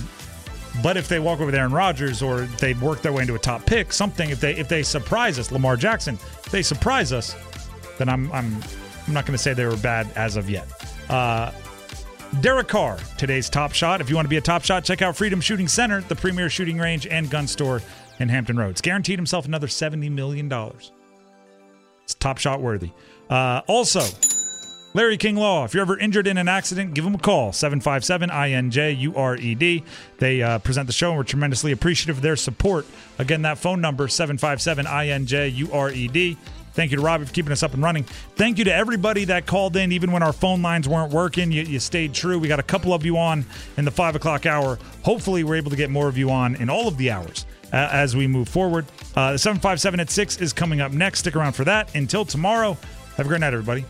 [0.82, 3.39] but if they walk over with Aaron Rodgers or they work their way into a
[3.39, 6.17] top pick, something if they if they surprise us, Lamar Jackson,
[6.49, 7.36] they surprise us,
[7.99, 8.57] then I'm I'm
[9.07, 10.67] I'm not going to say they were bad as of yet.
[11.09, 11.51] Uh,
[12.41, 14.01] Derek Carr, today's top shot.
[14.01, 16.49] If you want to be a top shot, check out Freedom Shooting Center, the premier
[16.49, 17.82] shooting range and gun store
[18.19, 18.82] in Hampton Roads.
[18.82, 20.51] Guaranteed himself another $70 million.
[22.03, 22.91] It's top shot worthy.
[23.30, 24.01] Uh, also,
[24.96, 25.66] Larry King Law.
[25.66, 29.84] If you're ever injured in an accident, give them a call 757 INJURED.
[30.20, 32.86] They uh, present the show and we're tremendously appreciative of their support.
[33.18, 36.38] Again, that phone number 757 INJURED.
[36.74, 38.04] Thank you to Robbie for keeping us up and running.
[38.36, 41.52] Thank you to everybody that called in, even when our phone lines weren't working.
[41.52, 42.39] You, you stayed true.
[42.39, 43.46] We got a couple of you on
[43.78, 44.80] in the five o'clock hour.
[45.04, 47.89] Hopefully, we're able to get more of you on in all of the hours uh,
[47.91, 48.86] as we move forward.
[49.16, 51.20] Uh, the 757 at 6 is coming up next.
[51.20, 51.94] Stick around for that.
[51.94, 52.76] Until tomorrow,
[53.18, 53.86] have a great night, everybody.